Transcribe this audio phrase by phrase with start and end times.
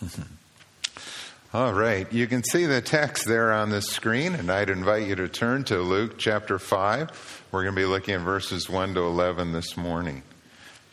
[1.54, 5.14] All right, you can see the text there on the screen, and I'd invite you
[5.16, 7.44] to turn to Luke chapter 5.
[7.50, 10.22] We're going to be looking at verses 1 to 11 this morning.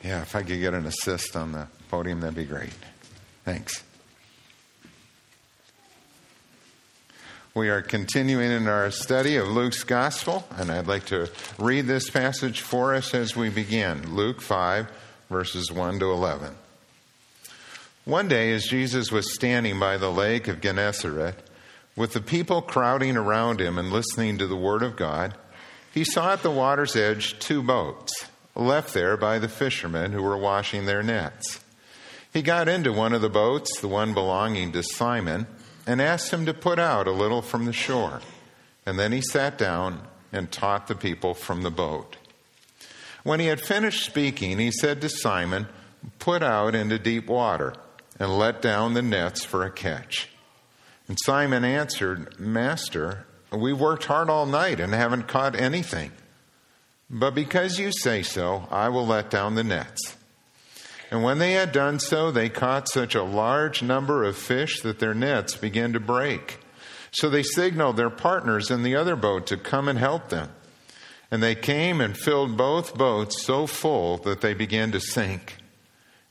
[0.04, 2.74] Yeah, if I could get an assist on the podium, that'd be great.
[3.44, 3.84] Thanks.
[7.56, 11.30] We are continuing in our study of Luke's Gospel, and I'd like to
[11.60, 14.16] read this passage for us as we begin.
[14.16, 14.88] Luke 5,
[15.30, 16.56] verses 1 to 11.
[18.06, 21.36] One day, as Jesus was standing by the lake of Gennesaret,
[21.96, 25.36] with the people crowding around him and listening to the word of God,
[25.94, 28.12] he saw at the water's edge two boats,
[28.56, 31.62] left there by the fishermen who were washing their nets.
[32.34, 35.48] He got into one of the boats, the one belonging to Simon,
[35.88, 38.20] and asked him to put out a little from the shore.
[38.86, 42.18] And then he sat down and taught the people from the boat.
[43.24, 45.68] When he had finished speaking, he said to Simon,
[46.20, 47.76] Put out into deep water
[48.20, 50.30] and let down the nets for a catch.
[51.08, 56.12] And Simon answered, Master, we worked hard all night and haven't caught anything.
[57.10, 60.16] But because you say so, I will let down the nets.
[61.12, 64.98] And when they had done so, they caught such a large number of fish that
[64.98, 66.60] their nets began to break.
[67.12, 70.50] So they signaled their partners in the other boat to come and help them.
[71.30, 75.58] And they came and filled both boats so full that they began to sink.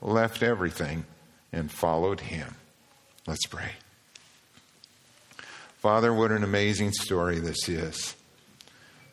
[0.00, 1.04] left everything,
[1.52, 2.56] and followed him.
[3.26, 3.72] Let's pray.
[5.78, 8.16] Father, what an amazing story this is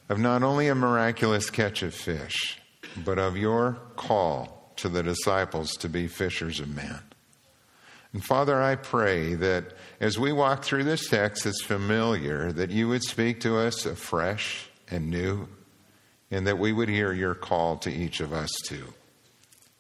[0.09, 2.59] of not only a miraculous catch of fish,
[3.03, 7.00] but of your call to the disciples to be fishers of men.
[8.12, 12.88] And Father, I pray that as we walk through this text that's familiar, that you
[12.90, 15.47] would speak to us afresh and new,
[16.30, 18.94] and that we would hear your call to each of us too.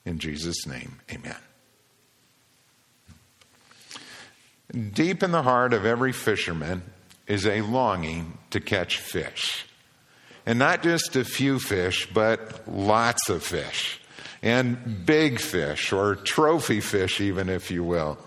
[0.05, 1.37] In Jesus' name, amen.
[4.93, 6.81] Deep in the heart of every fisherman
[7.27, 9.65] is a longing to catch fish.
[10.45, 14.01] And not just a few fish, but lots of fish.
[14.41, 18.17] And big fish, or trophy fish, even if you will.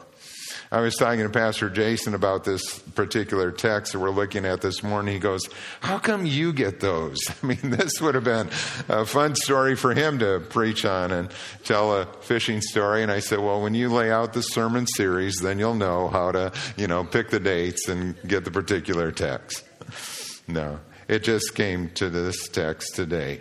[0.76, 4.82] I was talking to Pastor Jason about this particular text that we're looking at this
[4.82, 5.14] morning.
[5.14, 5.48] He goes,
[5.81, 7.19] How come you get those?
[7.42, 8.50] I mean, this would have been
[8.87, 11.31] a fun story for him to preach on and
[11.64, 13.03] tell a fishing story.
[13.03, 16.31] And I said, Well, when you lay out the sermon series, then you'll know how
[16.32, 19.64] to, you know, pick the dates and get the particular text.
[20.48, 23.41] No, it just came to this text today.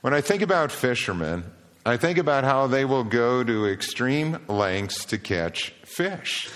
[0.00, 1.42] When I think about fishermen,
[1.86, 6.50] I think about how they will go to extreme lengths to catch fish.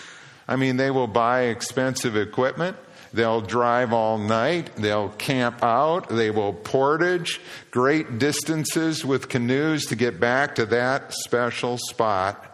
[0.47, 2.77] I mean, they will buy expensive equipment.
[3.13, 4.71] They'll drive all night.
[4.77, 6.09] They'll camp out.
[6.09, 7.41] They will portage
[7.71, 12.45] great distances with canoes to get back to that special spot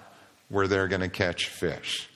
[0.48, 2.08] where they're going to catch fish.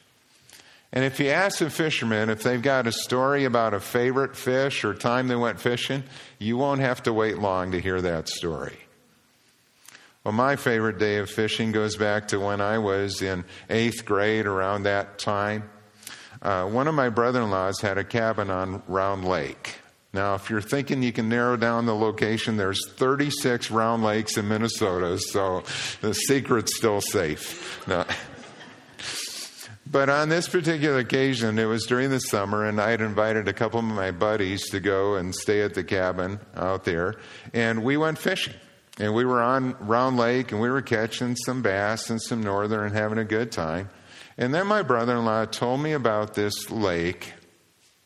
[0.92, 4.84] And if you ask a fisherman if they've got a story about a favorite fish
[4.84, 6.04] or time they went fishing,
[6.38, 8.78] you won't have to wait long to hear that story.
[10.28, 14.44] Well, my favorite day of fishing goes back to when I was in eighth grade,
[14.44, 15.70] around that time.
[16.42, 19.76] Uh, one of my brother in laws had a cabin on Round Lake.
[20.12, 24.46] Now, if you're thinking you can narrow down the location, there's 36 round lakes in
[24.48, 25.62] Minnesota, so
[26.02, 27.82] the secret's still safe.
[29.90, 33.54] But on this particular occasion, it was during the summer, and I had invited a
[33.54, 37.14] couple of my buddies to go and stay at the cabin out there,
[37.54, 38.52] and we went fishing.
[38.98, 42.86] And we were on Round Lake and we were catching some bass and some northern
[42.86, 43.90] and having a good time.
[44.36, 47.32] And then my brother in law told me about this lake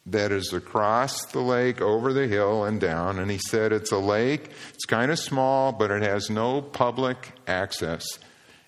[0.07, 3.19] that is across the lake, over the hill, and down.
[3.19, 7.33] And he said it's a lake, it's kind of small, but it has no public
[7.47, 8.05] access,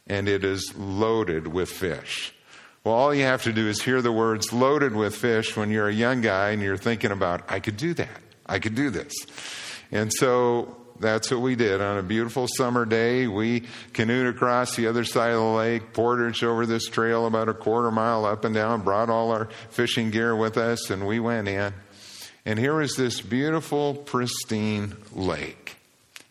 [0.06, 2.32] and it is loaded with fish.
[2.84, 5.88] Well, all you have to do is hear the words loaded with fish when you're
[5.88, 8.20] a young guy and you're thinking about, I could do that.
[8.46, 9.14] I could do this.
[9.90, 11.80] And so that's what we did.
[11.80, 16.44] On a beautiful summer day, we canoed across the other side of the lake, portaged
[16.44, 20.36] over this trail about a quarter mile up and down, brought all our fishing gear
[20.36, 21.72] with us, and we went in.
[22.46, 25.76] And here was this beautiful, pristine lake.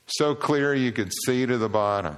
[0.07, 2.18] So clear you could see to the bottom.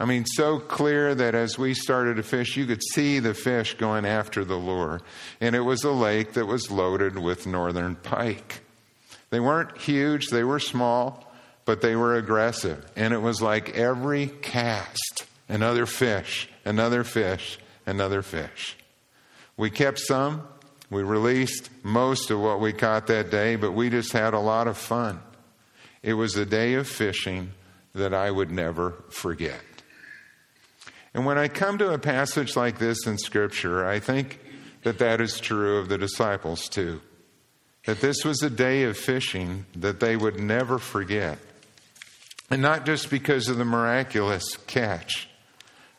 [0.00, 3.74] I mean, so clear that as we started to fish, you could see the fish
[3.74, 5.00] going after the lure.
[5.40, 8.60] And it was a lake that was loaded with northern pike.
[9.30, 11.27] They weren't huge, they were small,
[11.68, 12.82] but they were aggressive.
[12.96, 18.74] And it was like every cast, another fish, another fish, another fish.
[19.58, 20.48] We kept some,
[20.88, 24.66] we released most of what we caught that day, but we just had a lot
[24.66, 25.20] of fun.
[26.02, 27.52] It was a day of fishing
[27.94, 29.60] that I would never forget.
[31.12, 34.40] And when I come to a passage like this in Scripture, I think
[34.84, 37.02] that that is true of the disciples too.
[37.84, 41.38] That this was a day of fishing that they would never forget.
[42.50, 45.28] And not just because of the miraculous catch,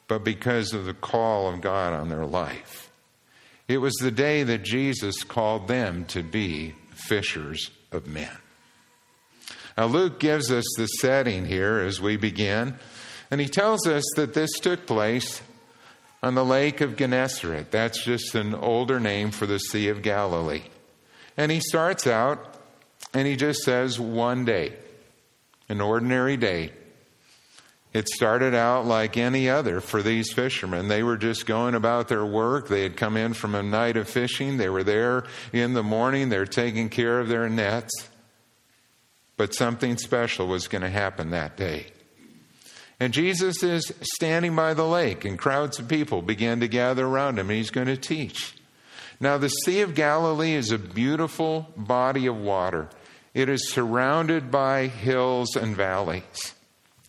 [0.08, 2.90] but because of the call of God on their life.
[3.68, 8.36] It was the day that Jesus called them to be fishers of men.
[9.78, 12.76] Now, Luke gives us the setting here as we begin,
[13.30, 15.42] and he tells us that this took place
[16.22, 17.72] on the lake of Gennesaret.
[17.72, 20.64] That's just an older name for the Sea of Galilee.
[21.38, 22.56] And he starts out
[23.14, 24.74] and he just says, one day,
[25.70, 26.74] an ordinary day.
[27.92, 30.90] It started out like any other for these fishermen.
[30.90, 32.68] They were just going about their work.
[32.68, 34.58] They had come in from a night of fishing.
[34.58, 35.24] They were there
[35.54, 36.30] in the morning.
[36.30, 38.10] They're taking care of their nets.
[39.38, 41.88] But something special was going to happen that day.
[43.00, 47.40] And Jesus is standing by the lake, and crowds of people begin to gather around
[47.40, 48.54] him, and he's going to teach.
[49.22, 52.90] Now, the Sea of Galilee is a beautiful body of water.
[53.34, 56.54] It is surrounded by hills and valleys.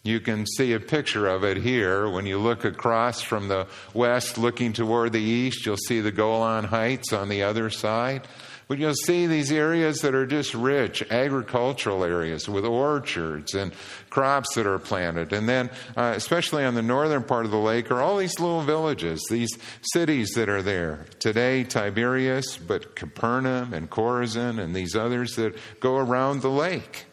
[0.02, 2.08] You can see a picture of it here.
[2.08, 6.64] When you look across from the west, looking toward the east, you'll see the Golan
[6.64, 8.26] Heights on the other side.
[8.70, 13.72] But you'll see these areas that are just rich, agricultural areas with orchards and
[14.10, 15.32] crops that are planted.
[15.32, 18.60] And then, uh, especially on the northern part of the lake, are all these little
[18.60, 19.50] villages, these
[19.82, 21.06] cities that are there.
[21.18, 27.06] Today, Tiberias, but Capernaum and Chorazin and these others that go around the lake.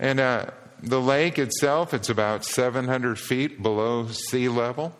[0.00, 0.46] And uh,
[0.82, 4.92] the lake itself, it's about 700 feet below sea level.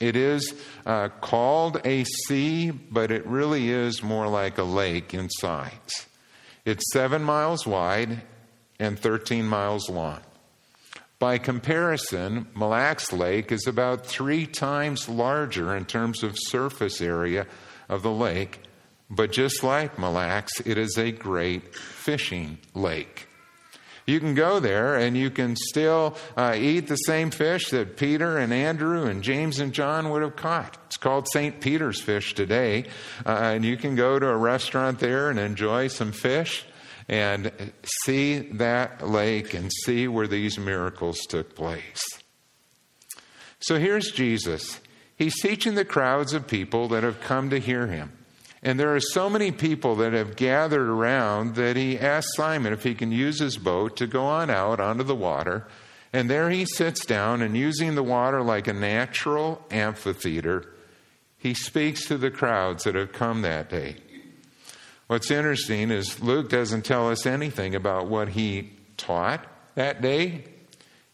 [0.00, 0.54] It is
[0.84, 6.06] uh, called a sea, but it really is more like a lake in size.
[6.64, 8.22] It's seven miles wide
[8.78, 10.20] and 13 miles long.
[11.18, 17.46] By comparison, Mille Lacs Lake is about three times larger in terms of surface area
[17.88, 18.60] of the lake,
[19.08, 23.28] but just like Mille Lacs, it is a great fishing lake.
[24.06, 28.36] You can go there and you can still uh, eat the same fish that Peter
[28.36, 30.76] and Andrew and James and John would have caught.
[30.86, 31.60] It's called St.
[31.60, 32.84] Peter's fish today.
[33.24, 36.66] Uh, and you can go to a restaurant there and enjoy some fish
[37.08, 37.50] and
[38.04, 42.02] see that lake and see where these miracles took place.
[43.60, 44.80] So here's Jesus.
[45.16, 48.12] He's teaching the crowds of people that have come to hear him.
[48.64, 52.82] And there are so many people that have gathered around that he asks Simon if
[52.82, 55.68] he can use his boat to go on out onto the water.
[56.14, 60.72] And there he sits down and using the water like a natural amphitheater,
[61.36, 63.96] he speaks to the crowds that have come that day.
[65.08, 69.44] What's interesting is Luke doesn't tell us anything about what he taught
[69.74, 70.44] that day.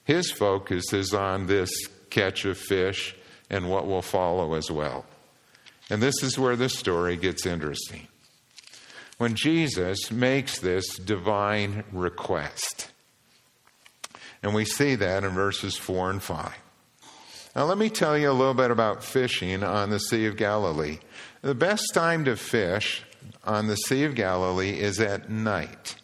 [0.04, 1.70] His focus is on this
[2.10, 3.16] catch of fish
[3.48, 5.04] and what will follow as well.
[5.90, 8.06] And this is where the story gets interesting.
[9.18, 12.90] When Jesus makes this divine request,
[14.42, 16.54] and we see that in verses 4 and 5.
[17.54, 21.00] Now, let me tell you a little bit about fishing on the Sea of Galilee.
[21.42, 23.04] The best time to fish
[23.44, 25.96] on the Sea of Galilee is at night.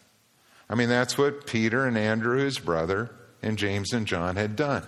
[0.69, 4.83] I mean, that's what Peter and Andrew, his brother, and James and John had done.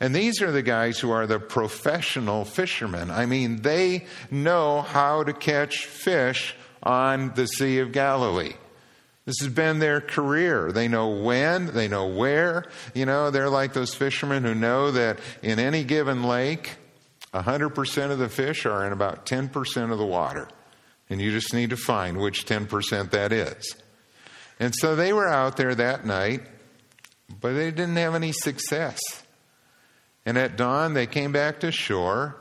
[0.00, 3.10] And these are the guys who are the professional fishermen.
[3.10, 8.54] I mean, they know how to catch fish on the Sea of Galilee.
[9.24, 10.72] This has been their career.
[10.72, 12.64] They know when, they know where.
[12.94, 16.76] You know, they're like those fishermen who know that in any given lake,
[17.34, 20.48] 100% of the fish are in about 10% of the water.
[21.10, 23.74] And you just need to find which 10% that is.
[24.60, 26.42] And so they were out there that night,
[27.40, 28.98] but they didn't have any success.
[30.26, 32.38] And at dawn, they came back to shore.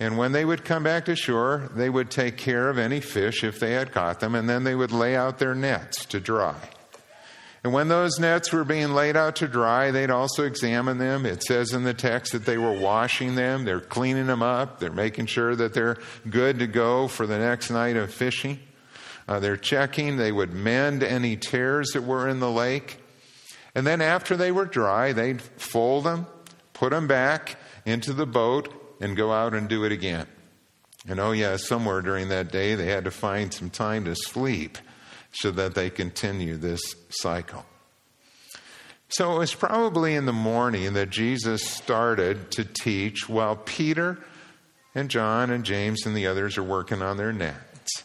[0.00, 3.42] And when they would come back to shore, they would take care of any fish
[3.42, 6.56] if they had caught them, and then they would lay out their nets to dry.
[7.64, 11.26] And when those nets were being laid out to dry, they'd also examine them.
[11.26, 14.92] It says in the text that they were washing them, they're cleaning them up, they're
[14.92, 15.98] making sure that they're
[16.30, 18.60] good to go for the next night of fishing.
[19.26, 23.02] Uh, they're checking, they would mend any tears that were in the lake.
[23.74, 26.26] And then after they were dry, they'd fold them
[26.78, 30.26] put them back into the boat, and go out and do it again.
[31.08, 34.78] And oh, yeah, somewhere during that day they had to find some time to sleep
[35.32, 36.80] so that they continue this
[37.10, 37.64] cycle.
[39.08, 44.18] So it was probably in the morning that Jesus started to teach while Peter
[44.94, 48.04] and John and James and the others are working on their nets.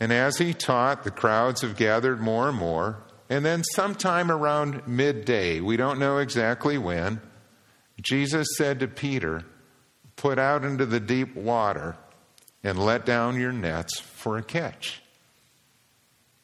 [0.00, 3.04] And as he taught, the crowds have gathered more and more.
[3.28, 7.20] And then, sometime around midday, we don't know exactly when,
[8.00, 9.44] Jesus said to Peter,
[10.16, 11.96] Put out into the deep water
[12.62, 15.02] and let down your nets for a catch.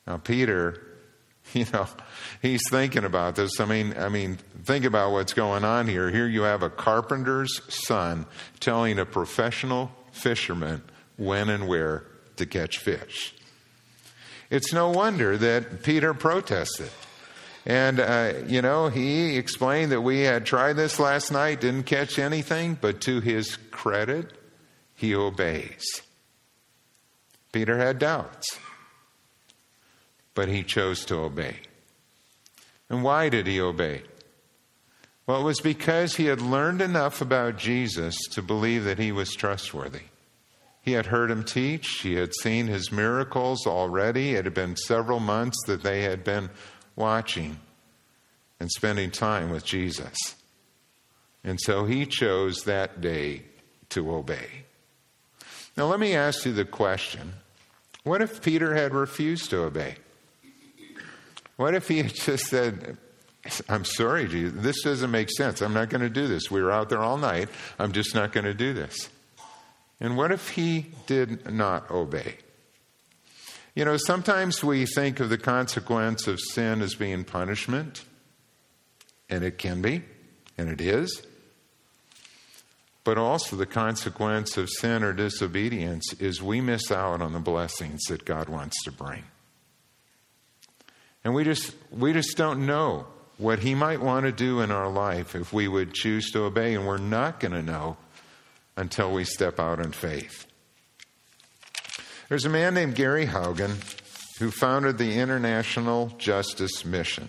[0.06, 0.82] Now, Peter,
[1.52, 1.86] you know,
[2.40, 3.60] he's thinking about this.
[3.60, 6.10] I mean, I mean, think about what's going on here.
[6.10, 8.26] Here you have a carpenter's son
[8.60, 10.82] telling a professional fisherman
[11.16, 12.04] when and where
[12.36, 13.34] to catch fish.
[14.48, 16.90] It's no wonder that Peter protested.
[17.66, 22.16] And, uh, you know, he explained that we had tried this last night, didn't catch
[22.16, 24.32] anything, but to his credit,
[24.94, 26.02] he obeys.
[27.50, 28.60] Peter had doubts,
[30.34, 31.56] but he chose to obey.
[32.88, 34.02] And why did he obey?
[35.26, 39.34] Well, it was because he had learned enough about Jesus to believe that he was
[39.34, 40.02] trustworthy.
[40.82, 44.36] He had heard him teach, he had seen his miracles already.
[44.36, 46.50] It had been several months that they had been
[46.96, 47.58] watching
[48.58, 50.16] and spending time with Jesus.
[51.44, 53.42] And so he chose that day
[53.90, 54.64] to obey.
[55.76, 57.34] Now, let me ask you the question
[58.02, 59.96] what if Peter had refused to obey?
[61.56, 62.98] What if he had just said,
[63.68, 65.60] I'm sorry, Jesus, this doesn't make sense.
[65.60, 66.50] I'm not going to do this.
[66.50, 67.48] We were out there all night.
[67.78, 69.08] I'm just not going to do this.
[70.00, 72.36] And what if he did not obey?
[73.76, 78.06] You know, sometimes we think of the consequence of sin as being punishment,
[79.28, 80.02] and it can be,
[80.56, 81.22] and it is.
[83.04, 88.00] But also, the consequence of sin or disobedience is we miss out on the blessings
[88.04, 89.24] that God wants to bring.
[91.22, 93.06] And we just, we just don't know
[93.36, 96.74] what He might want to do in our life if we would choose to obey,
[96.74, 97.98] and we're not going to know
[98.74, 100.46] until we step out in faith.
[102.28, 103.76] There's a man named Gary Haugen
[104.38, 107.28] who founded the International Justice Mission.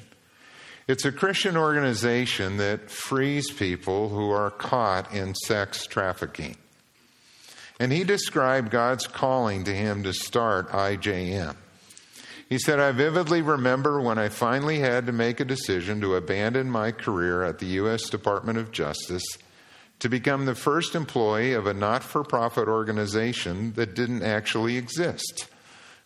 [0.87, 6.57] It's a Christian organization that frees people who are caught in sex trafficking.
[7.79, 11.55] And he described God's calling to him to start IJM.
[12.49, 16.71] He said, I vividly remember when I finally had to make a decision to abandon
[16.71, 18.09] my career at the U.S.
[18.09, 19.25] Department of Justice
[19.99, 25.47] to become the first employee of a not for profit organization that didn't actually exist,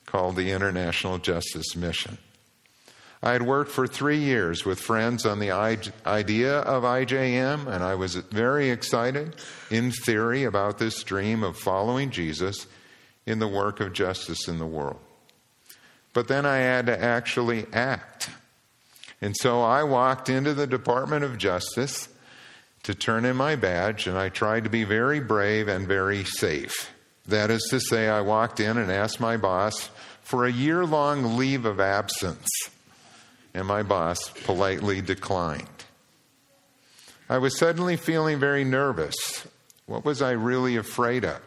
[0.06, 2.18] called the International Justice Mission.
[3.24, 7.94] I had worked for three years with friends on the idea of IJM, and I
[7.94, 9.36] was very excited,
[9.70, 12.66] in theory, about this dream of following Jesus
[13.28, 15.00] in the work of justice in the world.
[16.14, 18.32] But then I had to actually act.
[19.22, 22.10] And so I walked into the Department of Justice
[22.84, 26.92] to turn in my badge, and I tried to be very brave and very safe.
[27.28, 29.90] That is to say, I walked in and asked my boss
[30.22, 32.48] for a year long leave of absence,
[33.54, 35.68] and my boss politely declined.
[37.30, 39.16] I was suddenly feeling very nervous.
[39.86, 41.40] What was I really afraid of?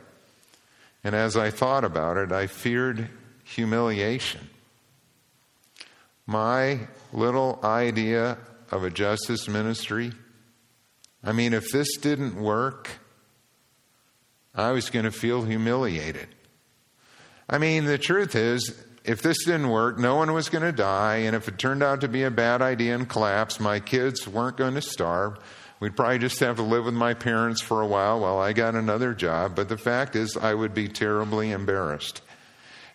[1.02, 3.10] And as I thought about it, I feared
[3.44, 4.48] humiliation.
[6.26, 6.80] My
[7.12, 8.38] little idea
[8.70, 10.12] of a justice ministry
[11.24, 12.90] I mean, if this didn't work,
[14.54, 16.28] I was going to feel humiliated.
[17.48, 21.16] I mean, the truth is, if this didn't work, no one was going to die,
[21.16, 24.58] and if it turned out to be a bad idea and collapse, my kids weren't
[24.58, 25.38] going to starve.
[25.80, 28.74] We'd probably just have to live with my parents for a while while I got
[28.74, 32.20] another job, but the fact is, I would be terribly embarrassed.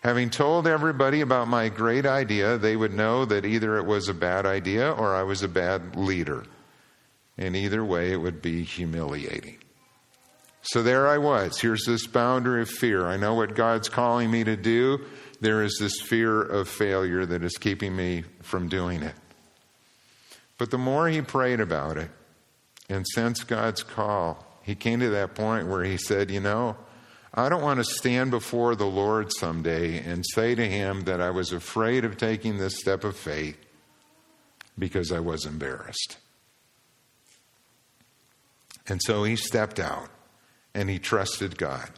[0.02, 4.14] Having told everybody about my great idea, they would know that either it was a
[4.14, 6.44] bad idea or I was a bad leader.
[7.40, 9.58] And either way, it would be humiliating.
[10.62, 11.58] So there I was.
[11.58, 13.06] Here's this boundary of fear.
[13.06, 15.00] I know what God's calling me to do.
[15.40, 19.14] There is this fear of failure that is keeping me from doing it.
[20.58, 22.10] But the more he prayed about it
[22.90, 26.76] and sensed God's call, he came to that point where he said, You know,
[27.32, 31.30] I don't want to stand before the Lord someday and say to him that I
[31.30, 33.56] was afraid of taking this step of faith
[34.78, 36.18] because I was embarrassed.
[38.88, 40.08] And so he stepped out
[40.74, 41.90] and he trusted God.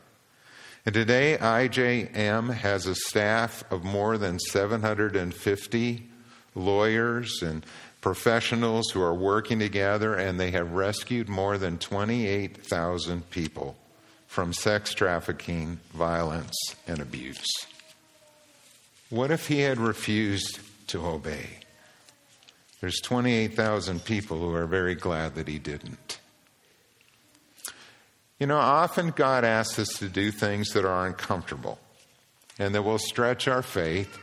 [0.84, 6.10] And today, IJM has a staff of more than 750
[6.56, 7.64] lawyers and
[8.00, 13.76] professionals who are working together, and they have rescued more than 28,000 people
[14.26, 16.56] from sex trafficking, violence,
[16.88, 17.46] and abuse.
[19.08, 20.58] What if he had refused
[20.88, 21.46] to obey?
[22.80, 26.18] There's 28,000 people who are very glad that he didn't.
[28.42, 31.78] You know, often God asks us to do things that are uncomfortable
[32.58, 34.18] and that will stretch our faith,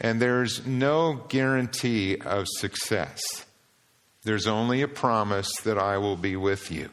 [0.00, 3.20] and there's no guarantee of success.
[4.22, 6.90] There's only a promise that I will be with you.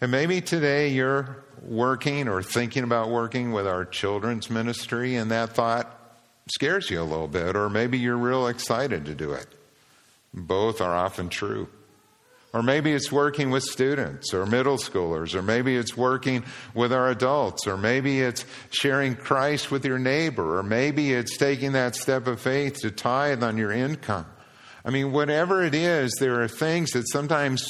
[0.00, 5.50] And maybe today you're working or thinking about working with our children's ministry, and that
[5.50, 5.96] thought
[6.56, 9.46] scares you a little bit, or maybe you're real excited to do it.
[10.34, 11.68] Both are often true.
[12.52, 17.10] Or maybe it's working with students or middle schoolers, or maybe it's working with our
[17.10, 22.26] adults, or maybe it's sharing Christ with your neighbor, or maybe it's taking that step
[22.26, 24.26] of faith to tithe on your income.
[24.84, 27.68] I mean, whatever it is, there are things that sometimes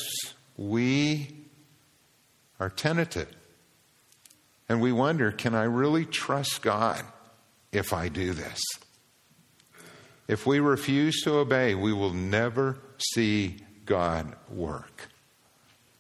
[0.57, 1.35] we
[2.61, 3.35] are tentative.
[4.69, 7.03] And we wonder can I really trust God
[7.73, 8.61] if I do this?
[10.29, 15.09] If we refuse to obey, we will never see God work.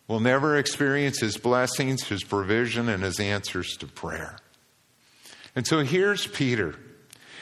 [0.08, 4.38] We'll never experience His blessings, His provision, and His answers to prayer.
[5.54, 6.76] And so here's Peter.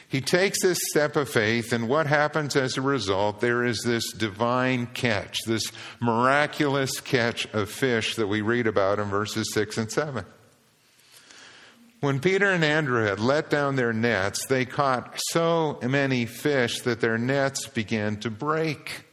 [0.08, 3.40] He takes this step of faith, and what happens as a result?
[3.40, 9.06] There is this divine catch, this miraculous catch of fish that we read about in
[9.06, 10.24] verses 6 and 7.
[12.00, 17.00] When Peter and Andrew had let down their nets, they caught so many fish that
[17.00, 19.04] their nets began to break.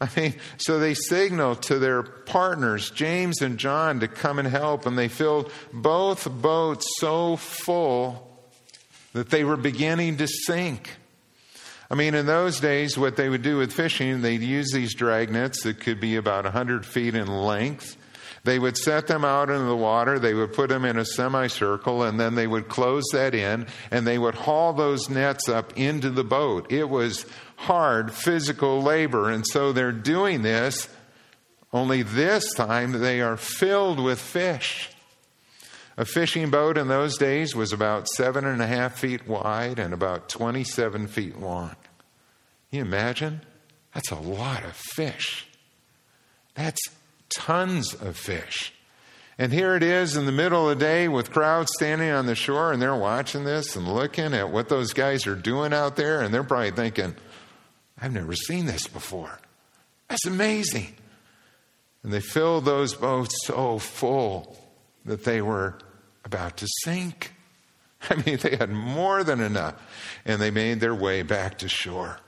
[0.00, 4.86] I mean, so they signaled to their partners, James and John, to come and help,
[4.86, 8.26] and they filled both boats so full
[9.12, 10.96] that they were beginning to sink.
[11.90, 15.30] I mean, in those days, what they would do with fishing, they'd use these drag
[15.30, 17.96] nets that could be about 100 feet in length.
[18.44, 22.04] They would set them out into the water, they would put them in a semicircle,
[22.04, 26.10] and then they would close that in, and they would haul those nets up into
[26.10, 26.72] the boat.
[26.72, 27.26] It was
[27.60, 30.88] hard physical labor, and so they're doing this,
[31.74, 34.88] only this time they are filled with fish.
[35.98, 39.92] A fishing boat in those days was about seven and a half feet wide and
[39.92, 41.76] about 27 feet long.
[42.70, 43.42] Can you imagine?
[43.92, 45.46] That's a lot of fish.
[46.54, 46.80] That's
[47.28, 48.72] tons of fish.
[49.36, 52.34] And here it is in the middle of the day with crowds standing on the
[52.34, 56.22] shore and they're watching this and looking at what those guys are doing out there
[56.22, 57.14] and they're probably thinking,
[58.00, 59.38] I've never seen this before.
[60.08, 60.94] That's amazing.
[62.02, 64.58] And they filled those boats so full
[65.04, 65.78] that they were
[66.24, 67.32] about to sink.
[68.10, 69.74] I mean, they had more than enough.
[70.24, 72.18] And they made their way back to shore.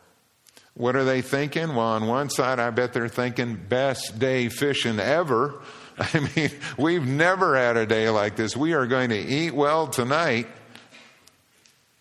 [0.75, 1.75] What are they thinking?
[1.75, 5.61] Well, on one side, I bet they're thinking, best day fishing ever.
[5.99, 8.57] I mean, we've never had a day like this.
[8.57, 10.47] We are going to eat well tonight.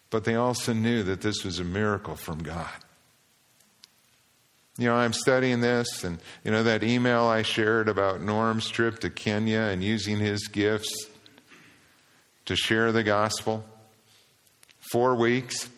[0.10, 2.69] But they also knew that this was a miracle from God.
[4.81, 8.97] You know, I'm studying this, and, you know, that email I shared about Norm's trip
[9.01, 11.05] to Kenya and using his gifts
[12.45, 13.63] to share the gospel.
[14.91, 15.69] Four weeks,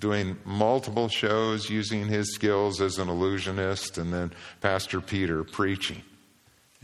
[0.00, 6.02] doing multiple shows using his skills as an illusionist, and then Pastor Peter preaching.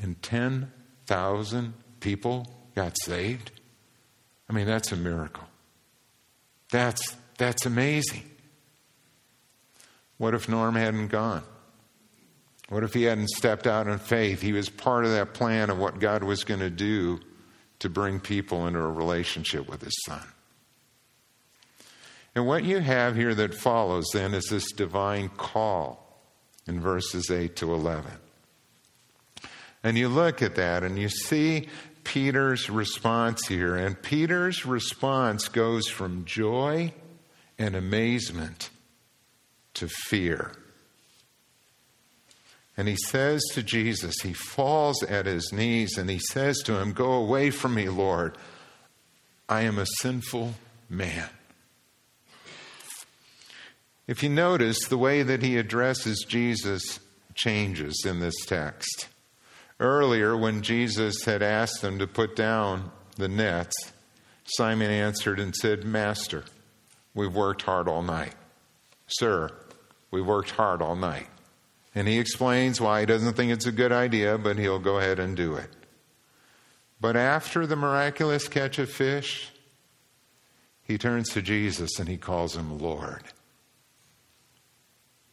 [0.01, 3.51] And 10,000 people got saved.
[4.49, 5.49] I mean, that's a miracle.
[6.71, 8.23] That's, that's amazing.
[10.17, 11.43] What if Norm hadn't gone?
[12.69, 14.43] What if he hadn't stepped out in faith?
[14.43, 17.21] He was part of that plan of what God was going to do
[17.79, 20.27] to bring people into a relationship with his son.
[22.35, 26.21] And what you have here that follows then is this divine call
[26.67, 28.11] in verses 8 to 11.
[29.83, 31.69] And you look at that and you see
[32.03, 33.77] Peter's response here.
[33.77, 36.93] And Peter's response goes from joy
[37.59, 38.71] and amazement
[39.75, 40.53] to fear.
[42.77, 46.93] And he says to Jesus, he falls at his knees and he says to him,
[46.93, 48.37] Go away from me, Lord.
[49.49, 50.55] I am a sinful
[50.91, 51.29] man.
[54.07, 57.01] If you notice, the way that he addresses Jesus
[57.35, 59.09] changes in this text.
[59.81, 63.75] Earlier, when Jesus had asked them to put down the nets,
[64.45, 66.45] Simon answered and said, Master,
[67.15, 68.35] we've worked hard all night.
[69.09, 69.51] Sir,
[70.11, 71.27] we've worked hard all night.
[71.97, 75.19] And he explains why he doesn't think it's a good idea, but he'll go ahead
[75.19, 75.71] and do it.
[77.01, 79.51] But after the miraculous catch of fish,
[80.83, 83.25] he turns to Jesus and he calls him Lord.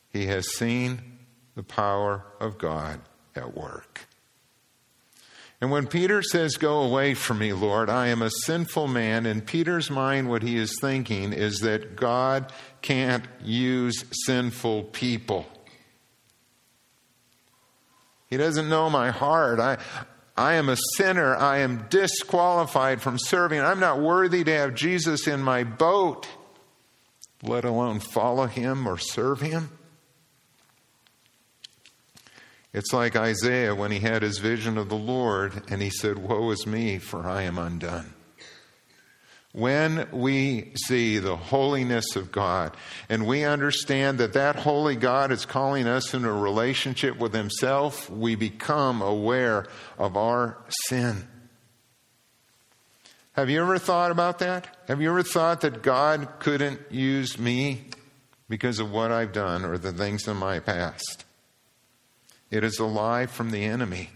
[0.10, 1.02] he has seen
[1.56, 3.02] the power of God
[3.36, 4.08] at work.
[5.60, 9.42] And when Peter says, Go away from me, Lord, I am a sinful man, in
[9.42, 15.46] Peter's mind, what he is thinking is that God can't use sinful people.
[18.28, 19.60] He doesn't know my heart.
[19.60, 19.78] I,
[20.36, 21.36] I am a sinner.
[21.36, 23.60] I am disqualified from serving.
[23.60, 26.28] I'm not worthy to have Jesus in my boat,
[27.44, 29.70] let alone follow him or serve him.
[32.74, 36.50] It's like Isaiah when he had his vision of the Lord and he said, Woe
[36.50, 38.14] is me, for I am undone.
[39.54, 42.76] When we see the holiness of God
[43.08, 48.10] and we understand that that holy God is calling us into a relationship with Himself,
[48.10, 49.68] we become aware
[50.00, 51.28] of our sin.
[53.34, 54.76] Have you ever thought about that?
[54.88, 57.86] Have you ever thought that God couldn't use me
[58.50, 61.26] because of what I've done or the things in my past?
[62.50, 64.10] It is a lie from the enemy.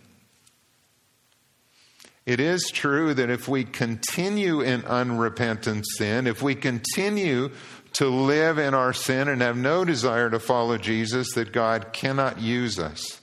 [2.28, 7.52] It is true that if we continue in unrepentant sin, if we continue
[7.94, 12.42] to live in our sin and have no desire to follow Jesus, that God cannot
[12.42, 13.22] use us.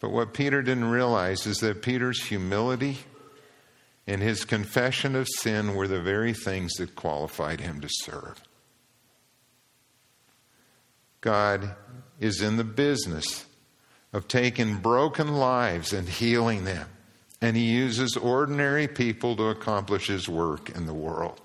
[0.00, 3.00] But what Peter didn't realize is that Peter's humility
[4.06, 8.42] and his confession of sin were the very things that qualified him to serve.
[11.20, 11.76] God
[12.18, 13.44] is in the business
[14.16, 16.88] of taking broken lives and healing them.
[17.42, 21.38] And he uses ordinary people to accomplish his work in the world.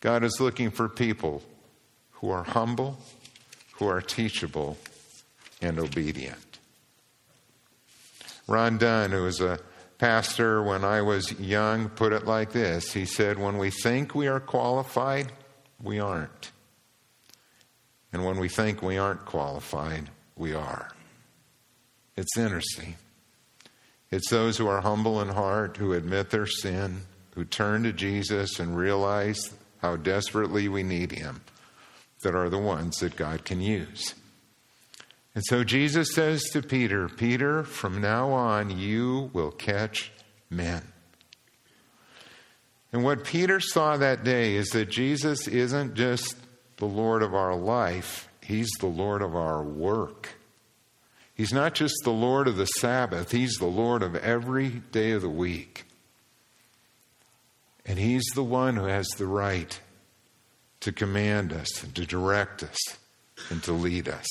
[0.00, 1.42] God is looking for people
[2.12, 2.98] who are humble,
[3.74, 4.78] who are teachable,
[5.60, 6.58] and obedient.
[8.46, 9.58] Ron Dunn, who was a
[9.98, 14.26] pastor when I was young, put it like this He said, When we think we
[14.26, 15.32] are qualified,
[15.82, 16.50] we aren't.
[18.10, 20.95] And when we think we aren't qualified, we are.
[22.16, 22.96] It's interesting.
[24.10, 27.02] It's those who are humble in heart, who admit their sin,
[27.34, 31.42] who turn to Jesus and realize how desperately we need Him,
[32.22, 34.14] that are the ones that God can use.
[35.34, 40.10] And so Jesus says to Peter, Peter, from now on you will catch
[40.48, 40.82] men.
[42.90, 46.36] And what Peter saw that day is that Jesus isn't just
[46.78, 50.30] the Lord of our life, He's the Lord of our work.
[51.36, 55.22] He's not just the Lord of the Sabbath, He's the Lord of every day of
[55.22, 55.84] the week.
[57.84, 59.78] And He's the one who has the right
[60.80, 62.78] to command us and to direct us
[63.50, 64.26] and to lead us.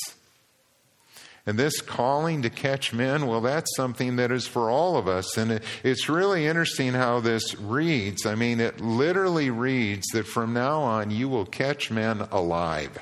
[1.46, 5.38] And this calling to catch men, well, that's something that is for all of us.
[5.38, 8.26] And it, it's really interesting how this reads.
[8.26, 12.98] I mean, it literally reads that from now on you will catch men alive.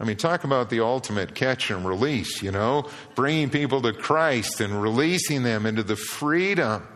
[0.00, 4.60] I mean, talk about the ultimate catch and release, you know, bringing people to Christ
[4.62, 6.88] and releasing them into the freedom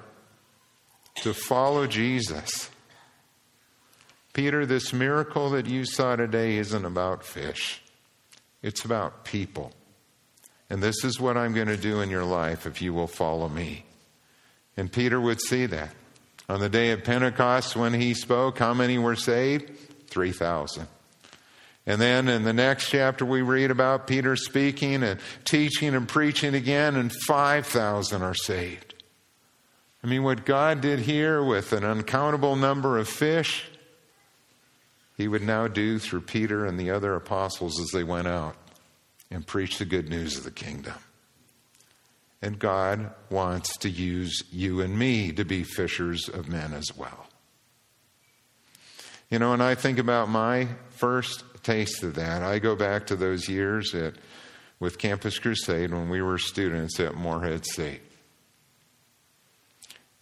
[1.17, 2.71] to follow Jesus.
[4.33, 7.83] Peter, this miracle that you saw today isn't about fish,
[8.63, 9.73] it's about people.
[10.71, 13.51] And this is what I'm going to do in your life if you will follow
[13.51, 13.85] me.
[14.79, 15.95] And Peter would see that.
[16.49, 19.71] On the day of Pentecost, when he spoke, how many were saved?
[20.09, 20.89] 3,000.
[21.87, 26.55] And then in the next chapter, we read about Peter speaking and teaching and preaching
[26.55, 28.95] again, and 5,000 are saved.
[30.03, 33.67] I mean, what God did here with an uncountable number of fish,
[35.17, 38.57] he would now do through Peter and the other apostles as they went out
[39.31, 40.95] and preached the good news of the kingdom.
[42.43, 47.27] And God wants to use you and me to be fishers of men as well.
[49.31, 53.17] You know, when I think about my first taste of that, I go back to
[53.17, 54.15] those years at,
[54.79, 58.03] with Campus Crusade when we were students at Moorhead State.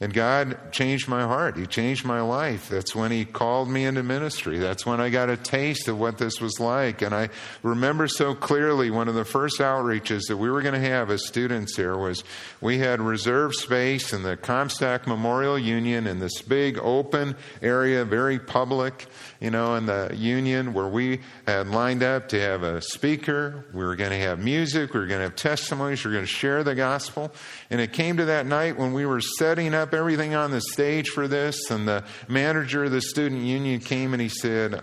[0.02, 1.56] And God changed my heart.
[1.56, 2.68] He changed my life.
[2.68, 4.58] That's when He called me into ministry.
[4.58, 7.02] That's when I got a taste of what this was like.
[7.02, 7.28] And I
[7.62, 11.24] remember so clearly one of the first outreaches that we were going to have as
[11.24, 12.24] students here was
[12.60, 18.40] we had reserved space in the Comstock Memorial Union in this big open area, very
[18.40, 19.06] public,
[19.38, 23.66] you know, in the union where we had lined up to have a speaker.
[23.72, 24.94] We were going to have music.
[24.94, 26.04] We were going to have testimonies.
[26.04, 27.32] We were going to share the gospel.
[27.70, 31.08] And it came to that night when we were setting up everything on the stage
[31.08, 34.82] for this, and the manager of the student union came and he said,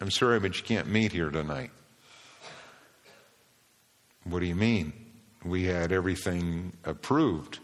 [0.00, 1.70] I'm sorry, but you can't meet here tonight.
[4.24, 4.92] What do you mean?
[5.44, 7.60] We had everything approved.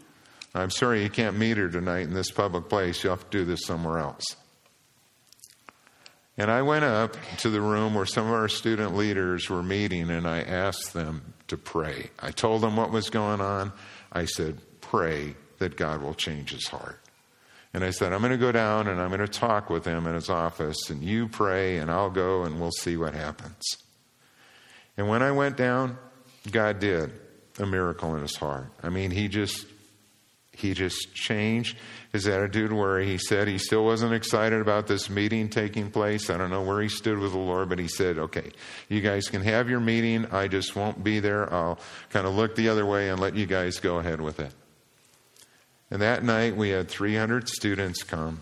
[0.55, 3.03] I'm sorry, you can't meet her tonight in this public place.
[3.03, 4.23] You'll have to do this somewhere else.
[6.37, 10.09] And I went up to the room where some of our student leaders were meeting
[10.09, 12.09] and I asked them to pray.
[12.19, 13.71] I told them what was going on.
[14.11, 16.99] I said, Pray that God will change his heart.
[17.73, 20.05] And I said, I'm going to go down and I'm going to talk with him
[20.05, 23.63] in his office, and you pray, and I'll go and we'll see what happens.
[24.95, 25.97] And when I went down,
[26.51, 27.11] God did
[27.59, 28.67] a miracle in his heart.
[28.83, 29.65] I mean, he just
[30.55, 31.77] he just changed
[32.11, 36.29] his attitude where he said he still wasn't excited about this meeting taking place.
[36.29, 38.51] I don't know where he stood with the Lord, but he said, Okay,
[38.87, 40.27] you guys can have your meeting.
[40.31, 41.51] I just won't be there.
[41.51, 41.79] I'll
[42.11, 44.53] kind of look the other way and let you guys go ahead with it.
[45.93, 48.39] And that night we had 300 students come,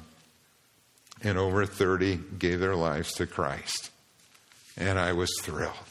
[1.22, 3.92] and over 30 gave their lives to Christ.
[4.78, 5.91] And I was thrilled.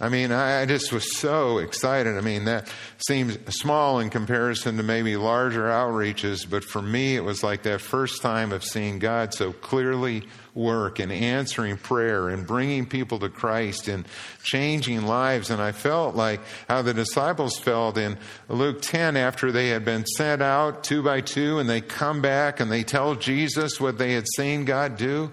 [0.00, 2.16] I mean, I just was so excited.
[2.16, 7.24] I mean, that seems small in comparison to maybe larger outreaches, but for me, it
[7.24, 10.22] was like that first time of seeing God so clearly
[10.54, 14.06] work and answering prayer and bringing people to Christ and
[14.44, 15.50] changing lives.
[15.50, 20.06] And I felt like how the disciples felt in Luke 10 after they had been
[20.06, 24.12] sent out two by two and they come back and they tell Jesus what they
[24.12, 25.32] had seen God do,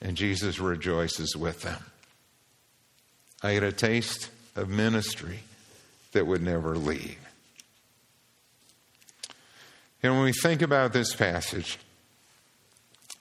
[0.00, 1.82] and Jesus rejoices with them.
[3.46, 5.38] I had a taste of ministry
[6.10, 7.16] that would never leave.
[10.02, 11.78] And when we think about this passage,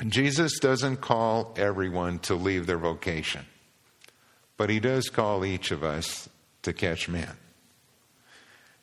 [0.07, 3.45] Jesus doesn't call everyone to leave their vocation,
[4.57, 6.27] but he does call each of us
[6.63, 7.33] to catch men.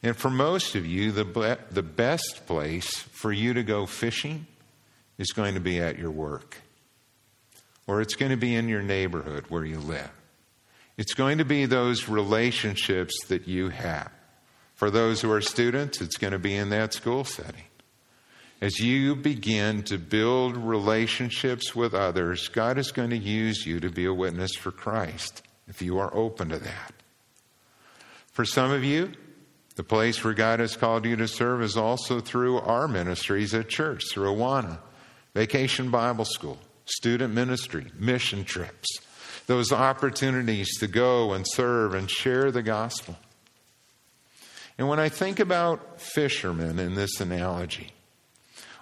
[0.00, 4.46] And for most of you, the, the best place for you to go fishing
[5.18, 6.58] is going to be at your work,
[7.88, 10.10] or it's going to be in your neighborhood where you live.
[11.02, 14.08] It's going to be those relationships that you have.
[14.76, 17.64] For those who are students, it's going to be in that school setting.
[18.60, 23.90] As you begin to build relationships with others, God is going to use you to
[23.90, 26.94] be a witness for Christ if you are open to that.
[28.30, 29.10] For some of you,
[29.74, 33.68] the place where God has called you to serve is also through our ministries at
[33.68, 34.78] church, through Awana,
[35.34, 39.00] Vacation Bible School, student ministry, mission trips
[39.46, 43.16] those opportunities to go and serve and share the gospel.
[44.78, 47.92] And when I think about fishermen in this analogy,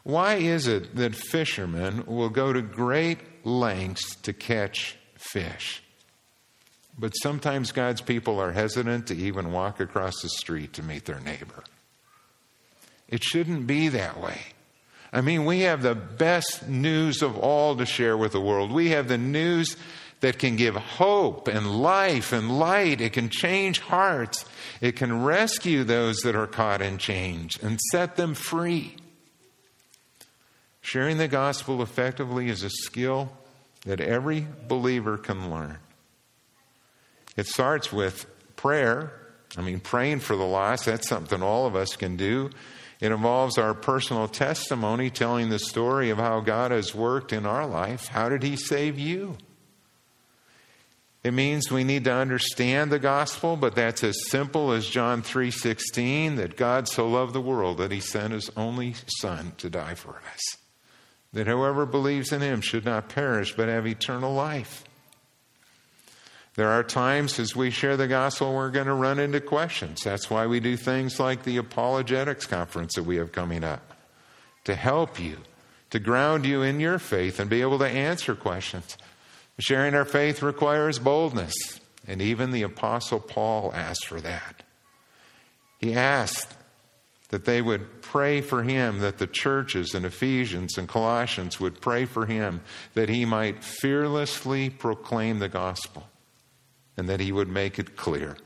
[0.03, 5.83] why is it that fishermen will go to great lengths to catch fish?
[6.99, 11.21] But sometimes God's people are hesitant to even walk across the street to meet their
[11.21, 11.65] neighbor.
[13.09, 14.39] It shouldn't be that way.
[15.13, 18.71] I mean, we have the best news of all to share with the world.
[18.71, 19.77] We have the news
[20.21, 23.01] that can give hope and life and light.
[23.01, 24.45] It can change hearts.
[24.81, 28.97] It can rescue those that are caught in chains and set them free.
[30.83, 33.33] Sharing the gospel effectively is a skill
[33.87, 35.79] that every believer can learn.
[37.37, 39.13] It starts with prayer.
[39.57, 42.51] I mean, praying for the lost, that's something all of us can do.
[43.01, 47.67] It involves our personal testimony, telling the story of how God has worked in our
[47.67, 48.09] life.
[48.09, 49.39] How did He save you?
[51.23, 56.37] It means we need to understand the gospel, but that's as simple as John 3:16
[56.37, 60.21] that God so loved the world that he sent his only son to die for
[60.33, 60.57] us.
[61.33, 64.85] That whoever believes in him should not perish but have eternal life.
[66.55, 70.03] There are times as we share the gospel we're going to run into questions.
[70.03, 73.93] That's why we do things like the apologetics conference that we have coming up
[74.65, 75.39] to help you,
[75.91, 78.97] to ground you in your faith and be able to answer questions.
[79.61, 81.55] Sharing our faith requires boldness,
[82.07, 84.63] and even the Apostle Paul asked for that.
[85.79, 86.55] He asked
[87.29, 92.07] that they would pray for him, that the churches in Ephesians and Colossians would pray
[92.07, 92.63] for him,
[92.95, 96.09] that he might fearlessly proclaim the gospel,
[96.97, 98.37] and that he would make it clear.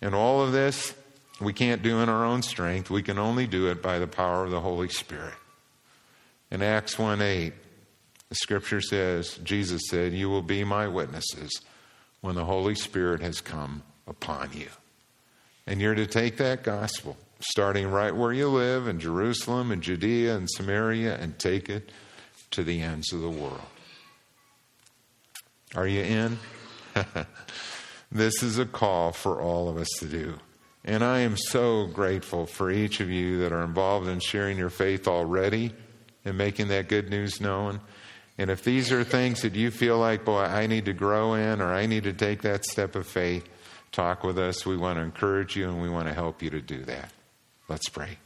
[0.00, 0.94] And all of this
[1.40, 2.90] we can't do in our own strength.
[2.90, 5.34] We can only do it by the power of the Holy Spirit.
[6.50, 7.52] In Acts 1 8,
[8.28, 11.60] the scripture says, Jesus said, You will be my witnesses
[12.20, 14.68] when the Holy Spirit has come upon you.
[15.66, 20.36] And you're to take that gospel, starting right where you live in Jerusalem and Judea
[20.36, 21.90] and Samaria, and take it
[22.52, 23.60] to the ends of the world.
[25.74, 26.38] Are you in?
[28.12, 30.38] this is a call for all of us to do.
[30.84, 34.70] And I am so grateful for each of you that are involved in sharing your
[34.70, 35.72] faith already
[36.24, 37.80] and making that good news known.
[38.38, 41.62] And if these are things that you feel like, boy, I need to grow in
[41.62, 43.48] or I need to take that step of faith,
[43.92, 44.66] talk with us.
[44.66, 47.10] We want to encourage you and we want to help you to do that.
[47.68, 48.18] Let's pray.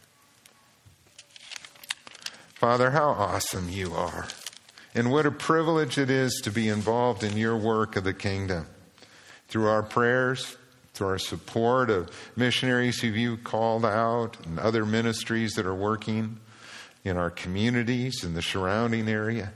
[2.54, 4.26] Father, how awesome you are.
[4.94, 8.66] And what a privilege it is to be involved in your work of the kingdom.
[9.48, 10.56] Through our prayers,
[10.92, 16.40] through our support of missionaries who you called out and other ministries that are working
[17.04, 19.52] in our communities in the surrounding area.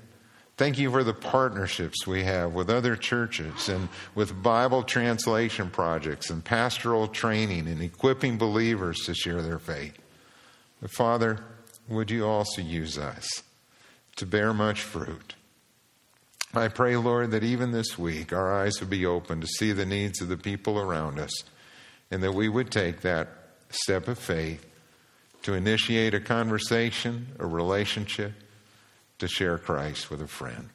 [0.57, 6.31] Thank you for the partnerships we have with other churches and with Bible translation projects
[6.31, 9.99] and pastoral training and equipping believers to share their faith.
[10.81, 11.41] But Father,
[11.89, 13.43] would you also use us
[14.17, 15.35] to bear much fruit?
[16.55, 19.85] I pray, Lord, that even this week our eyes would be open to see the
[19.85, 21.33] needs of the people around us
[22.13, 23.29] and that we would take that
[23.71, 24.65] step of faith
[25.43, 28.33] to initiate a conversation, a relationship,
[29.25, 30.69] to share Christ with a friend.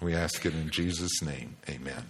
[0.00, 1.56] We ask it in Jesus' name.
[1.68, 2.06] Amen.